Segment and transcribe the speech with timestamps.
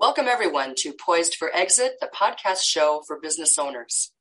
[0.00, 4.12] Welcome, everyone, to Poised for Exit, the podcast show for business owners.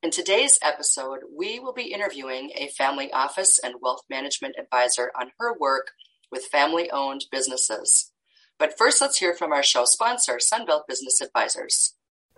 [0.00, 5.32] In today's episode, we will be interviewing a family office and wealth management advisor on
[5.40, 5.90] her work
[6.30, 8.12] with family owned businesses.
[8.56, 11.94] But first, let's hear from our show sponsor, Sunbelt Business Advisors.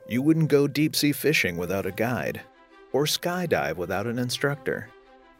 [0.08, 2.40] You wouldn't go deep sea fishing without a guide,
[2.94, 4.88] or skydive without an instructor.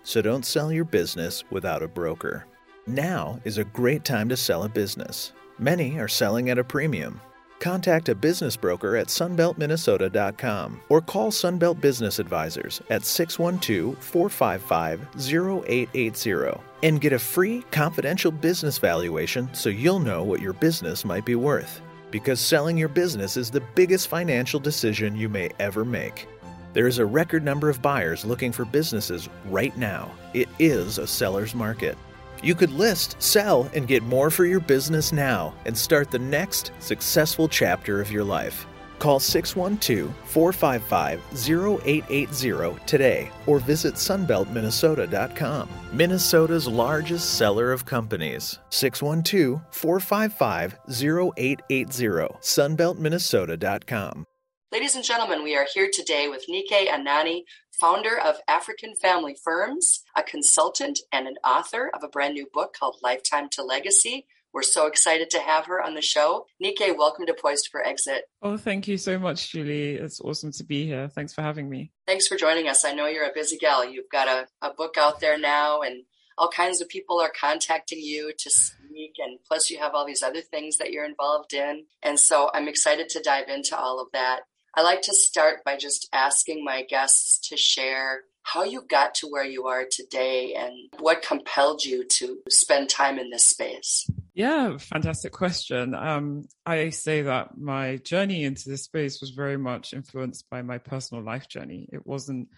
[0.03, 2.45] So don't sell your business without a broker.
[2.87, 5.33] Now is a great time to sell a business.
[5.59, 7.23] Many are selling at a premium.
[7.61, 16.61] Contact a business broker at sunbeltminnesota.com or call Sunbelt Business Advisors at 612 455 0880
[16.85, 21.35] and get a free confidential business valuation so you'll know what your business might be
[21.35, 21.81] worth.
[22.13, 26.29] Because selling your business is the biggest financial decision you may ever make.
[26.75, 30.13] There is a record number of buyers looking for businesses right now.
[30.33, 31.99] It is a seller's market.
[32.43, 36.73] You could list, sell, and get more for your business now and start the next
[36.79, 38.67] successful chapter of your life.
[38.99, 48.59] Call 612 455 0880 today or visit sunbeltminnesota.com, Minnesota's largest seller of companies.
[48.71, 54.27] 612 455 0880, sunbeltminnesota.com.
[54.71, 57.45] Ladies and gentlemen, we are here today with Nike Anani,
[57.81, 62.77] founder of African Family Firms, a consultant, and an author of a brand new book
[62.79, 64.27] called Lifetime to Legacy.
[64.53, 66.45] We're so excited to have her on the show.
[66.61, 68.25] Nike, welcome to Poised for Exit.
[68.43, 69.95] Oh, thank you so much, Julie.
[69.95, 71.09] It's awesome to be here.
[71.09, 71.91] Thanks for having me.
[72.07, 72.85] Thanks for joining us.
[72.85, 73.91] I know you're a busy gal.
[73.91, 76.03] You've got a, a book out there now, and
[76.37, 79.13] all kinds of people are contacting you to speak.
[79.19, 81.87] And plus, you have all these other things that you're involved in.
[82.03, 84.41] And so I'm excited to dive into all of that.
[84.75, 89.27] I like to start by just asking my guests to share how you got to
[89.27, 94.11] where you are today and what compelled you to spend time in this space.
[94.35, 95.95] Yeah, fantastic question.
[95.95, 100.79] Um, I say that my journey into this space was very much influenced by my
[100.79, 101.89] personal life journey.
[101.93, 102.49] It wasn't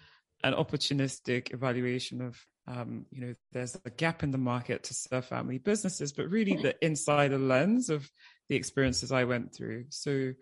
[0.44, 2.38] an opportunistic evaluation of,
[2.68, 6.56] um, you know, there's a gap in the market to serve family businesses, but really
[6.56, 8.08] the insider lens of
[8.48, 9.86] the experiences I went through.
[9.88, 10.34] So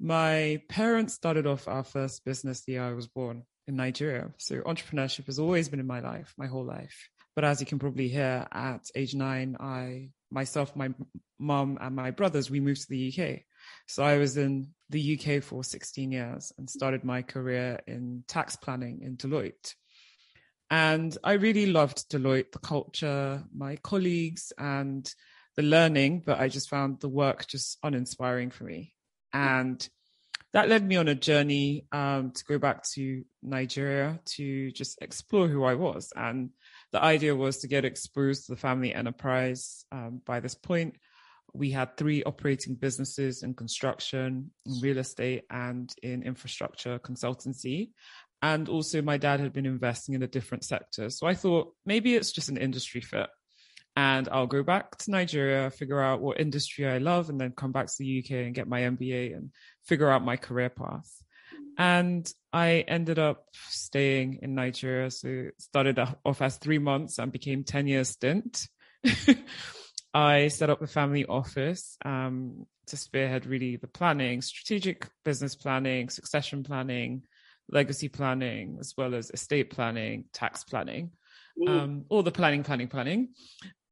[0.00, 4.30] my parents started off our first business the year I was born in Nigeria.
[4.38, 7.08] So entrepreneurship has always been in my life, my whole life.
[7.36, 10.90] But as you can probably hear, at age nine, I myself, my
[11.38, 13.40] mom, and my brothers, we moved to the UK.
[13.86, 18.56] So I was in the UK for 16 years and started my career in tax
[18.56, 19.74] planning in Deloitte.
[20.70, 25.12] And I really loved Deloitte, the culture, my colleagues, and
[25.56, 28.94] the learning, but I just found the work just uninspiring for me.
[29.32, 29.88] And
[30.52, 35.46] that led me on a journey um, to go back to Nigeria to just explore
[35.46, 36.12] who I was.
[36.16, 36.50] And
[36.92, 39.84] the idea was to get exposed to the family enterprise.
[39.92, 40.96] Um, by this point,
[41.52, 47.90] we had three operating businesses in construction, in real estate, and in infrastructure consultancy.
[48.42, 51.10] And also, my dad had been investing in a different sector.
[51.10, 53.28] So I thought maybe it's just an industry fit
[53.96, 57.72] and I'll go back to Nigeria, figure out what industry I love, and then come
[57.72, 59.50] back to the UK and get my MBA and
[59.84, 61.10] figure out my career path.
[61.76, 65.10] And I ended up staying in Nigeria.
[65.10, 68.68] So started off as three months and became 10 years stint.
[70.14, 76.10] I set up the family office um, to spearhead really the planning, strategic business planning,
[76.10, 77.22] succession planning,
[77.70, 81.12] legacy planning, as well as estate planning, tax planning,
[81.68, 83.28] um, all the planning, planning, planning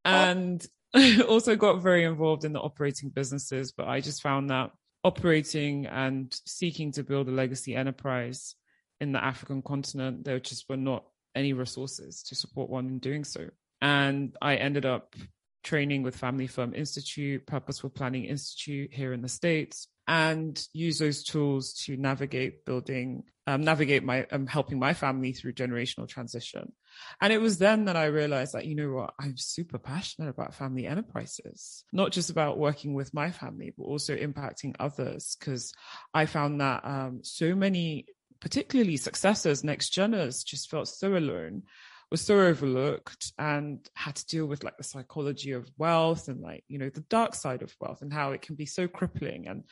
[0.05, 0.65] and
[1.27, 3.71] also got very involved in the operating businesses.
[3.71, 4.71] But I just found that
[5.03, 8.55] operating and seeking to build a legacy enterprise
[8.99, 11.05] in the African continent, there just were not
[11.35, 13.49] any resources to support one in doing so.
[13.81, 15.15] And I ended up
[15.63, 21.23] training with Family Firm Institute, Purposeful Planning Institute here in the States, and use those
[21.23, 26.71] tools to navigate building, um, navigate my, um, helping my family through generational transition.
[27.19, 30.53] And it was then that I realized that, you know what, I'm super passionate about
[30.53, 35.35] family enterprises, not just about working with my family, but also impacting others.
[35.41, 35.73] Cause
[36.13, 38.05] I found that, um, so many,
[38.39, 41.63] particularly successors, next geners just felt so alone
[42.11, 46.63] was so overlooked and had to deal with like the psychology of wealth and like
[46.67, 49.63] you know the dark side of wealth and how it can be so crippling and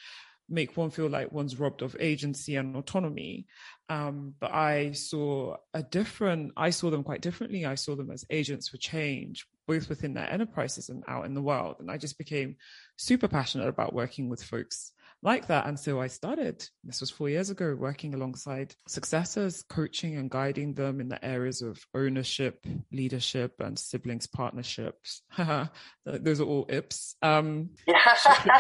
[0.50, 3.46] make one feel like one's robbed of agency and autonomy.
[3.90, 7.66] Um, but I saw a different, I saw them quite differently.
[7.66, 11.42] I saw them as agents for change, both within their enterprises and out in the
[11.42, 11.78] world.
[11.80, 12.56] And I just became
[12.98, 14.92] super passionate about working with folks
[15.24, 15.66] like that.
[15.66, 20.74] And so I started, this was four years ago, working alongside successors, coaching and guiding
[20.74, 25.24] them in the areas of ownership, leadership, and siblings partnerships.
[26.06, 27.16] those are all IPs.
[27.22, 28.16] Um, yeah,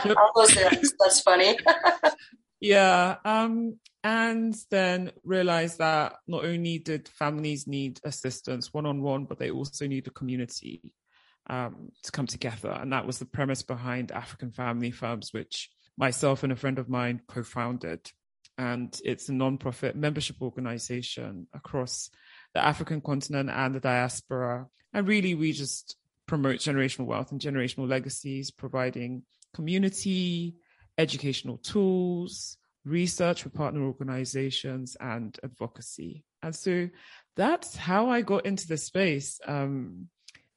[0.15, 0.47] all.
[0.99, 1.57] That's funny.
[2.59, 3.17] yeah.
[3.23, 9.37] Um, and then realized that not only did families need assistance one on one, but
[9.37, 10.93] they also need a community
[11.49, 12.71] um, to come together.
[12.71, 16.89] And that was the premise behind African Family Firms, which myself and a friend of
[16.89, 18.11] mine co founded.
[18.57, 22.09] And it's a non-profit membership organization across
[22.53, 24.67] the African continent and the diaspora.
[24.93, 25.95] And really, we just
[26.25, 29.23] promote generational wealth and generational legacies, providing
[29.53, 30.55] community,
[30.97, 36.23] educational tools, research for partner organizations, and advocacy.
[36.41, 36.89] And so
[37.35, 39.39] that's how I got into the space.
[39.45, 40.09] Um,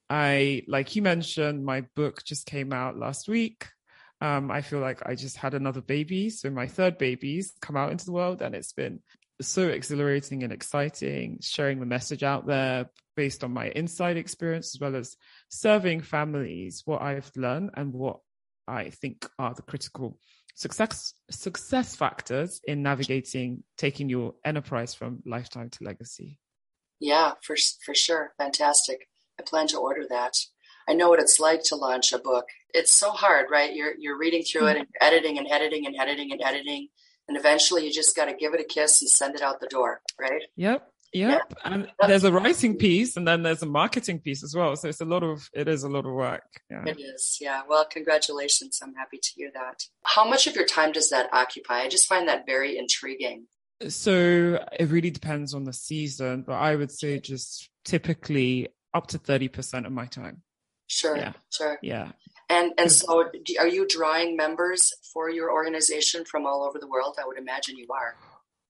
[0.09, 3.67] I, like you mentioned, my book just came out last week.
[4.21, 6.31] Um, I feel like I just had another baby.
[6.31, 9.01] So my third baby's come out into the world and it's been
[9.41, 14.81] so exhilarating and exciting, sharing the message out there based on my inside experience, as
[14.81, 15.17] well as
[15.49, 18.21] serving families, what I've learned and what
[18.69, 20.19] I think are the critical
[20.55, 26.39] success success factors in navigating taking your enterprise from lifetime to legacy.
[26.99, 28.33] Yeah, for for sure.
[28.37, 29.09] Fantastic.
[29.39, 30.35] I plan to order that.
[30.89, 32.47] I know what it's like to launch a book.
[32.73, 33.75] It's so hard, right?
[33.75, 36.89] You're you're reading through it and editing and editing and editing and editing,
[37.29, 39.67] and eventually you just got to give it a kiss and send it out the
[39.67, 40.43] door, right?
[40.57, 40.87] Yep.
[41.13, 41.53] Yep.
[41.53, 41.57] Yeah.
[41.65, 44.77] And there's a writing piece and then there's a marketing piece as well.
[44.77, 46.45] So it's a lot of it is a lot of work.
[46.71, 46.85] Yeah.
[46.87, 47.39] It is.
[47.41, 47.63] Yeah.
[47.69, 48.79] Well, congratulations.
[48.83, 49.85] I'm happy to hear that.
[50.05, 51.81] How much of your time does that occupy?
[51.81, 53.47] I just find that very intriguing.
[53.89, 59.19] So it really depends on the season, but I would say just typically up to
[59.19, 60.43] 30% of my time.
[60.91, 61.33] Sure, yeah.
[61.51, 61.79] sure.
[61.83, 62.11] Yeah.
[62.49, 67.17] And and so, are you drawing members for your organization from all over the world?
[67.23, 68.17] I would imagine you are.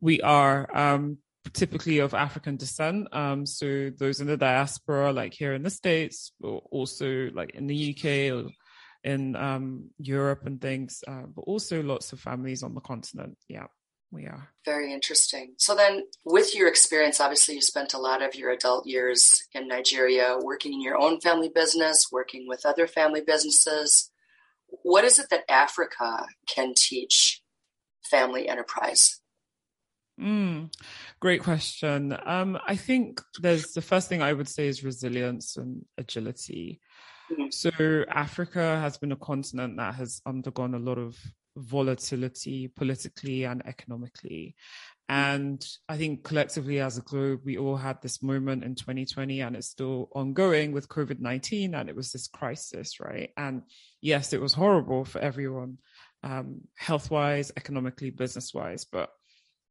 [0.02, 1.16] We are um,
[1.54, 3.08] typically of African descent.
[3.12, 7.66] Um, so those in the diaspora, like here in the states, or also like in
[7.66, 8.50] the UK or
[9.02, 13.38] in um, Europe and things, uh, but also lots of families on the continent.
[13.48, 13.68] Yeah
[14.10, 14.48] we are.
[14.64, 15.54] Very interesting.
[15.56, 19.68] So then, with your experience, obviously you spent a lot of your adult years in
[19.68, 24.10] Nigeria working in your own family business, working with other family businesses.
[24.82, 27.42] What is it that Africa can teach
[28.10, 29.20] family enterprise?
[30.20, 30.72] Mm,
[31.20, 32.16] great question.
[32.26, 36.80] Um, I think there's the first thing I would say is resilience and agility.
[37.32, 37.50] Mm-hmm.
[37.50, 41.16] So Africa has been a continent that has undergone a lot of
[41.56, 44.54] volatility politically and economically.
[45.08, 49.56] And I think collectively as a globe, we all had this moment in 2020 and
[49.56, 51.74] it's still ongoing with COVID 19.
[51.74, 53.30] And it was this crisis, right?
[53.36, 53.62] And
[54.00, 55.78] yes, it was horrible for everyone,
[56.22, 58.84] um, health wise, economically, business wise.
[58.84, 59.10] But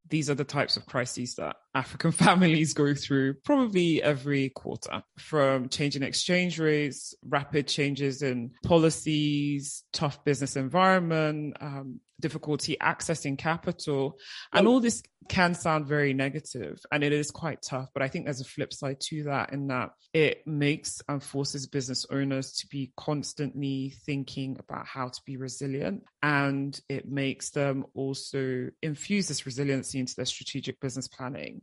[0.08, 5.70] these are the types of crises that African families go through probably every quarter from
[5.70, 14.18] changing exchange rates, rapid changes in policies, tough business environment, um, difficulty accessing capital.
[14.54, 17.90] And all this can sound very negative and it is quite tough.
[17.94, 21.68] But I think there's a flip side to that in that it makes and forces
[21.68, 26.04] business owners to be constantly thinking about how to be resilient.
[26.24, 31.62] And it makes them also infuse this resiliency into their strategic business planning.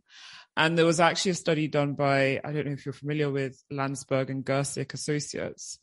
[0.57, 3.63] And there was actually a study done by, I don't know if you're familiar with
[3.71, 5.79] Lansberg and Gersick Associates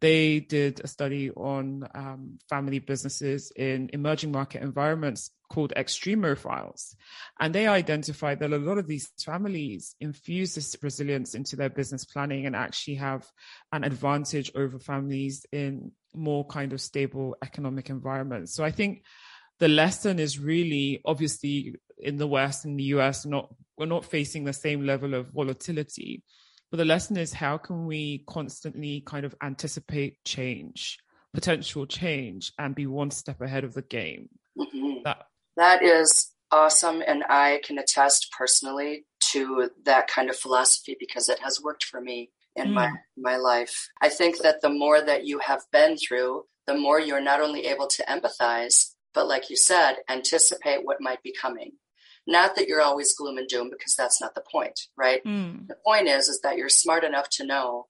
[0.00, 6.94] they did a study on um, family businesses in emerging market environments called extremophiles.
[7.40, 12.04] And they identified that a lot of these families infuse this resilience into their business
[12.04, 13.26] planning and actually have
[13.72, 18.54] an advantage over families in more kind of stable economic environments.
[18.54, 19.02] So I think
[19.60, 24.44] the lesson is really obviously in the West and the US, not we're not facing
[24.44, 26.22] the same level of volatility
[26.76, 30.98] but the lesson is how can we constantly kind of anticipate change,
[31.32, 34.28] potential change, and be one step ahead of the game?
[34.58, 35.02] Mm-hmm.
[35.04, 35.22] That
[35.56, 41.38] that is awesome, and I can attest personally to that kind of philosophy because it
[41.38, 42.74] has worked for me in mm.
[42.74, 43.88] my my life.
[44.02, 47.64] I think that the more that you have been through, the more you're not only
[47.68, 51.72] able to empathize, but like you said, anticipate what might be coming.
[52.26, 55.22] Not that you're always gloom and doom because that's not the point, right?
[55.24, 55.68] Mm.
[55.68, 57.86] The point is is that you're smart enough to know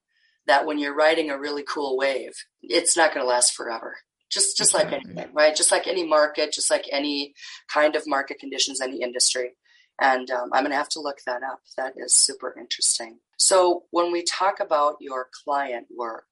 [0.47, 3.97] that when you're riding a really cool wave, it's not going to last forever.
[4.31, 4.99] just just exactly.
[4.99, 5.57] like anything, right?
[5.57, 7.35] Just like any market, just like any
[7.73, 9.57] kind of market conditions, any industry.
[10.01, 11.61] And um, I'm going to have to look that up.
[11.77, 13.19] That is super interesting.
[13.39, 16.29] So when we talk about your client work,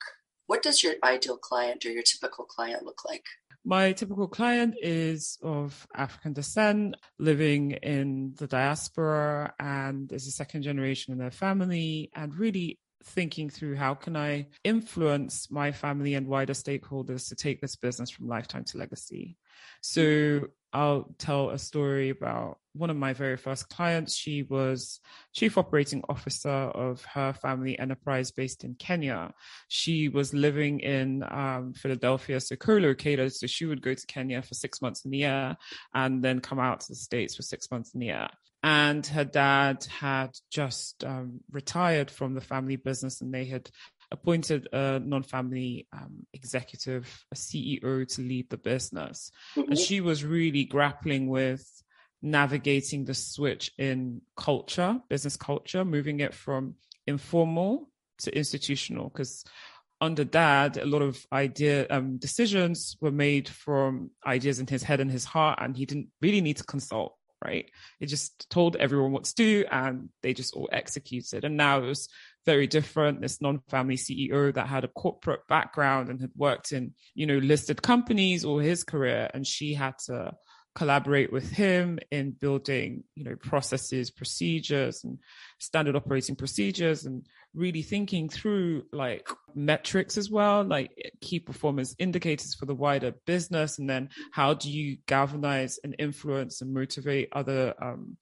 [0.46, 3.24] what does your ideal client or your typical client look like?
[3.64, 10.62] My typical client is of African descent, living in the diaspora, and is a second
[10.62, 16.26] generation in their family, and really thinking through how can I influence my family and
[16.26, 19.36] wider stakeholders to take this business from lifetime to legacy.
[19.80, 24.16] So I'll tell a story about one of my very first clients.
[24.16, 24.98] She was
[25.32, 29.32] chief operating officer of her family enterprise based in Kenya.
[29.68, 33.32] She was living in um, Philadelphia, so co-located.
[33.32, 35.56] So she would go to Kenya for six months in the year
[35.94, 38.28] and then come out to the States for six months in the year.
[38.64, 43.68] And her dad had just um, retired from the family business and they had
[44.14, 49.30] appointed a non-family um, executive, a CEO to lead the business.
[49.56, 49.72] Mm-hmm.
[49.72, 51.68] And she was really grappling with
[52.22, 59.10] navigating the switch in culture, business culture, moving it from informal to institutional.
[59.10, 59.44] Because
[60.00, 65.00] under dad, a lot of idea um, decisions were made from ideas in his head
[65.00, 67.16] and his heart, and he didn't really need to consult.
[67.44, 71.44] Right, he just told everyone what to do, and they just all executed.
[71.44, 72.08] And now it was
[72.44, 73.20] very different.
[73.20, 77.82] This non-family CEO that had a corporate background and had worked in, you know, listed
[77.82, 80.34] companies all his career, and she had to
[80.74, 85.18] collaborate with him in building, you know, processes, procedures, and
[85.58, 92.54] standard operating procedures, and really thinking through like metrics as well, like key performance indicators
[92.54, 97.74] for the wider business, and then how do you galvanize and influence and motivate other
[97.80, 98.16] um,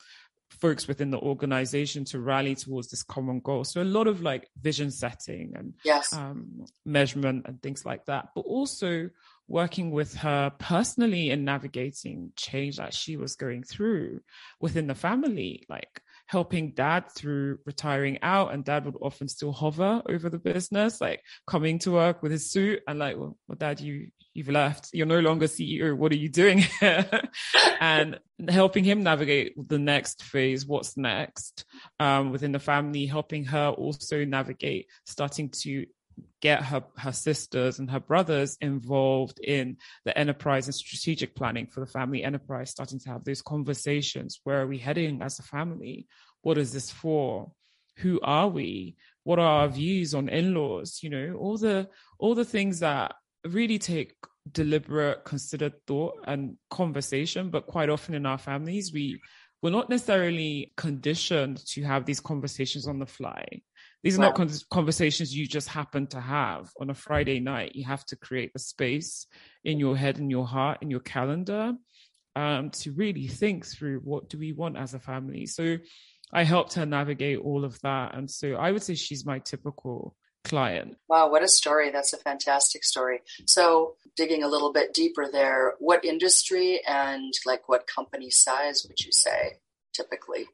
[0.62, 3.64] folks within the organization to rally towards this common goal.
[3.64, 6.12] So a lot of like vision setting and yes.
[6.12, 9.10] um, measurement and things like that, but also
[9.48, 14.20] working with her personally in navigating change that she was going through
[14.60, 16.00] within the family, like
[16.32, 21.20] helping dad through retiring out and dad would often still hover over the business like
[21.46, 24.88] coming to work with his suit and like well, well dad you you've left.
[24.94, 27.06] You're no longer ceo what are you doing here?
[27.80, 31.66] And helping him navigate the next phase what's next
[32.00, 35.84] um, within the family helping her also navigate starting to
[36.40, 41.80] get her her sisters and her brothers involved in the enterprise and strategic planning for
[41.80, 44.40] the family enterprise starting to have those conversations.
[44.44, 46.06] Where are we heading as a family?
[46.42, 47.52] What is this for?
[47.98, 48.96] Who are we?
[49.24, 51.00] What are our views on in-laws?
[51.02, 51.88] You know all the
[52.18, 53.14] all the things that
[53.44, 54.14] really take
[54.50, 59.20] deliberate considered thought and conversation but quite often in our families we
[59.62, 63.46] we're not necessarily conditioned to have these conversations on the fly
[64.02, 67.84] these are not con- conversations you just happen to have on a friday night you
[67.84, 69.26] have to create a space
[69.64, 71.74] in your head in your heart in your calendar
[72.34, 75.76] um, to really think through what do we want as a family so
[76.32, 78.14] I helped her navigate all of that.
[78.14, 80.96] And so I would say she's my typical client.
[81.08, 81.90] Wow, what a story.
[81.90, 83.20] That's a fantastic story.
[83.46, 89.00] So, digging a little bit deeper there, what industry and like what company size would
[89.00, 89.58] you say
[89.94, 90.46] typically?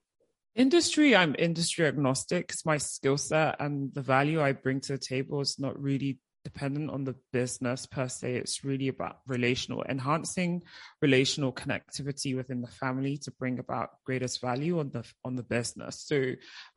[0.54, 5.40] Industry, I'm industry agnostic my skill set and the value I bring to the table
[5.40, 8.36] is not really dependent on the business per se.
[8.36, 10.62] It's really about relational, enhancing
[11.02, 16.04] relational connectivity within the family to bring about greatest value on the on the business.
[16.06, 16.18] So,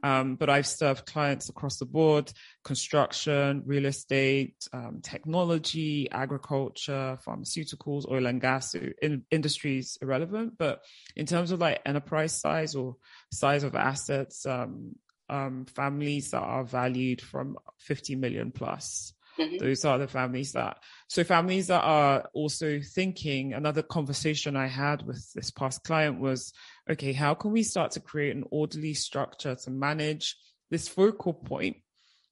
[0.04, 2.34] um, but I've served clients across the board:
[2.66, 8.74] construction, real estate, um, technology, agriculture, pharmaceuticals, oil and gas.
[8.74, 10.82] So in, industries irrelevant, but
[11.16, 12.98] in terms of like enterprise size or
[13.32, 14.46] size of assets.
[14.46, 14.96] Um,
[15.32, 19.13] um, families that are valued from 50 million plus.
[19.39, 19.63] Mm-hmm.
[19.63, 23.53] Those are the families that, so families that are also thinking.
[23.53, 26.53] Another conversation I had with this past client was,
[26.89, 30.35] okay, how can we start to create an orderly structure to manage
[30.69, 31.77] this focal point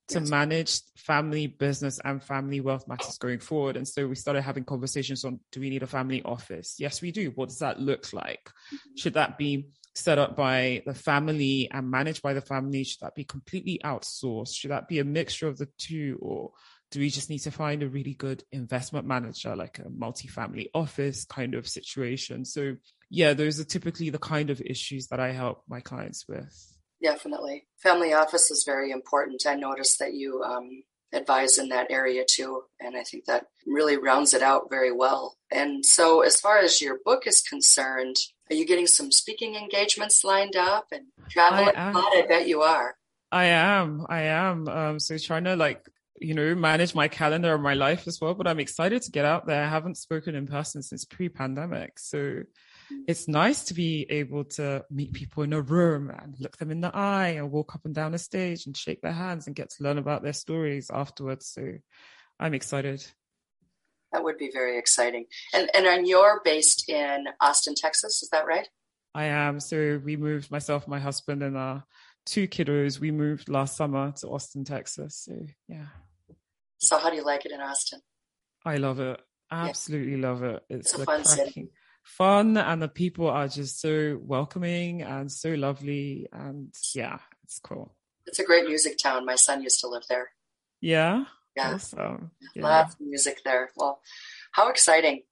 [0.09, 0.29] to yes.
[0.29, 3.77] manage family business and family wealth matters going forward.
[3.77, 6.75] And so we started having conversations on do we need a family office?
[6.79, 7.31] Yes, we do.
[7.35, 8.49] What does that look like?
[8.73, 8.95] Mm-hmm.
[8.97, 12.83] Should that be set up by the family and managed by the family?
[12.83, 14.55] Should that be completely outsourced?
[14.55, 16.17] Should that be a mixture of the two?
[16.21, 16.51] Or
[16.91, 21.25] do we just need to find a really good investment manager, like a multi-family office
[21.25, 22.45] kind of situation?
[22.45, 22.75] So
[23.09, 26.77] yeah, those are typically the kind of issues that I help my clients with.
[27.01, 27.67] Definitely.
[27.77, 29.45] Family office is very important.
[29.47, 32.63] I noticed that you um, advise in that area too.
[32.79, 35.37] And I think that really rounds it out very well.
[35.51, 38.17] And so, as far as your book is concerned,
[38.49, 41.75] are you getting some speaking engagements lined up and traveling?
[41.75, 42.95] I, I bet you are.
[43.31, 44.05] I am.
[44.09, 44.67] I am.
[44.67, 45.85] Um, so trying to like
[46.21, 48.33] you know, manage my calendar and my life as well.
[48.33, 49.63] But I'm excited to get out there.
[49.63, 52.43] I haven't spoken in person since pre-pandemic, so
[53.07, 56.81] it's nice to be able to meet people in a room and look them in
[56.81, 59.69] the eye and walk up and down a stage and shake their hands and get
[59.71, 61.47] to learn about their stories afterwards.
[61.47, 61.73] So
[62.39, 63.05] I'm excited.
[64.11, 65.25] That would be very exciting.
[65.53, 68.67] And and you're based in Austin, Texas, is that right?
[69.13, 69.59] I am.
[69.59, 71.83] So we moved myself, my husband, and our
[72.25, 72.99] two kiddos.
[72.99, 75.25] We moved last summer to Austin, Texas.
[75.25, 75.87] So yeah.
[76.79, 78.01] So how do you like it in Austin?
[78.65, 79.19] I love it.
[79.51, 80.27] Absolutely yeah.
[80.27, 80.63] love it.
[80.69, 81.69] It's, it's a fun cracking, city.
[82.03, 87.95] Fun and the people are just so welcoming and so lovely and yeah, it's cool.
[88.25, 89.25] It's a great music town.
[89.25, 90.29] My son used to live there.
[90.81, 91.25] Yeah.
[91.55, 91.73] Yeah.
[91.73, 92.31] Awesome.
[92.55, 92.63] Yeah.
[92.63, 93.71] Lots of music there.
[93.75, 94.01] Well,
[94.51, 95.23] how exciting.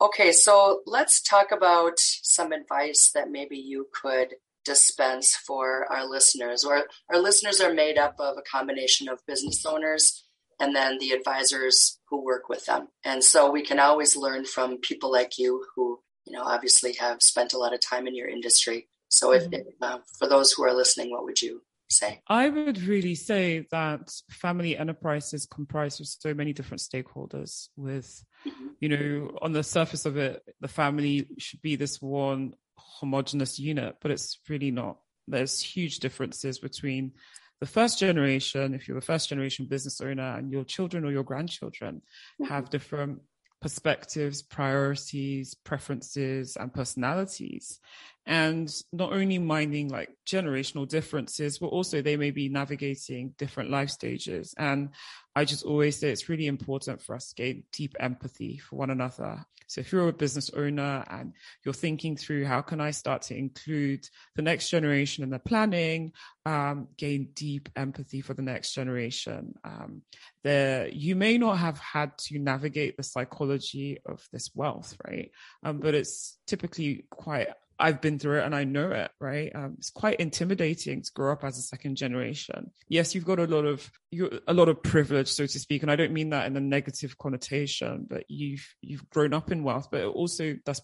[0.00, 4.34] Okay, so let's talk about some advice that maybe you could
[4.64, 6.64] dispense for our listeners.
[6.64, 10.24] Or our listeners are made up of a combination of business owners
[10.60, 12.88] and then the advisors who work with them.
[13.04, 17.22] And so we can always learn from people like you who, you know, obviously have
[17.22, 18.88] spent a lot of time in your industry.
[19.08, 19.82] So if, mm-hmm.
[19.82, 22.20] uh, for those who are listening, what would you say?
[22.26, 28.68] I would really say that family enterprises comprise of so many different stakeholders with, mm-hmm.
[28.80, 33.96] you know, on the surface of it, the family should be this one homogenous unit,
[34.00, 34.98] but it's really not.
[35.26, 37.12] There's huge differences between
[37.60, 41.22] the first generation, if you're a first generation business owner and your children or your
[41.22, 42.02] grandchildren
[42.40, 42.44] mm-hmm.
[42.52, 43.20] have different
[43.64, 47.80] perspectives, priorities, preferences, and personalities.
[48.26, 53.88] And not only minding like generational differences, but also they may be navigating different life
[53.88, 54.54] stages.
[54.58, 54.90] And
[55.36, 58.90] I just always say it's really important for us to gain deep empathy for one
[58.90, 59.44] another.
[59.66, 61.32] So if you're a business owner and
[61.64, 66.12] you're thinking through how can I start to include the next generation in the planning,
[66.44, 69.54] um, gain deep empathy for the next generation.
[69.64, 70.02] Um,
[70.44, 75.30] you may not have had to navigate the psychology of this wealth, right?
[75.62, 79.50] Um, but it's typically quite I've been through it and I know it, right?
[79.54, 82.70] Um, it's quite intimidating to grow up as a second generation.
[82.88, 85.90] Yes, you've got a lot of you a lot of privilege, so to speak, and
[85.90, 88.06] I don't mean that in a negative connotation.
[88.08, 90.80] But you've you've grown up in wealth, but it also does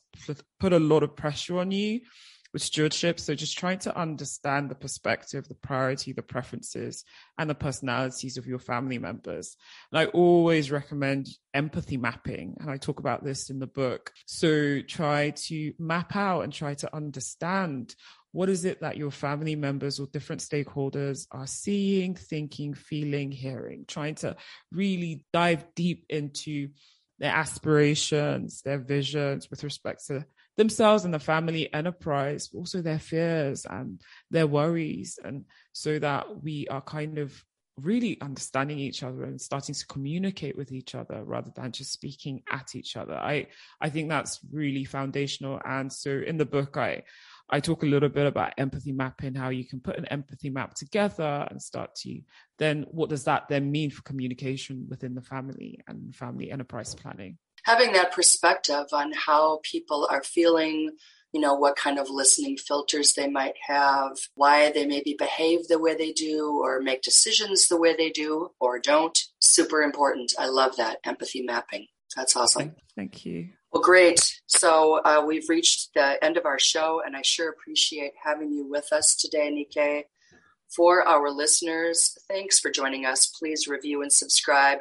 [0.59, 2.01] put a lot of pressure on you
[2.53, 3.21] with stewardship.
[3.21, 7.05] So just trying to understand the perspective, the priority, the preferences,
[7.39, 9.57] and the personalities of your family members.
[9.93, 12.57] And I always recommend empathy mapping.
[12.61, 14.13] And I talk about this in the book.
[14.27, 17.95] So try to map out and try to understand
[18.33, 23.85] what is it that your family members or different stakeholders are seeing, thinking, feeling, hearing,
[23.89, 24.37] trying to
[24.71, 26.69] really dive deep into
[27.21, 30.25] their aspirations, their visions with respect to
[30.57, 35.19] themselves and the family enterprise, but also their fears and their worries.
[35.23, 37.45] And so that we are kind of
[37.77, 42.43] really understanding each other and starting to communicate with each other rather than just speaking
[42.51, 43.15] at each other.
[43.15, 43.47] I,
[43.81, 45.61] I think that's really foundational.
[45.65, 47.05] And so in the book, I,
[47.51, 50.75] I talk a little bit about empathy mapping, how you can put an empathy map
[50.75, 52.21] together and start to
[52.59, 57.39] then what does that then mean for communication within the family and family enterprise planning?
[57.65, 60.91] having that perspective on how people are feeling
[61.33, 65.79] you know what kind of listening filters they might have why they maybe behave the
[65.79, 70.33] way they do or make decisions the way they do or don't super important.
[70.39, 71.87] I love that empathy mapping.
[72.17, 72.75] That's awesome.
[72.97, 77.23] Thank you well great so uh, we've reached the end of our show and i
[77.23, 80.05] sure appreciate having you with us today Nike.
[80.75, 84.81] for our listeners thanks for joining us please review and subscribe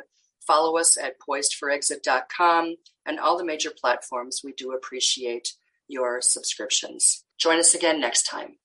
[0.49, 2.75] Follow us at poisedforexit.com
[3.05, 4.41] and all the major platforms.
[4.43, 5.53] We do appreciate
[5.87, 7.23] your subscriptions.
[7.37, 8.57] Join us again next time.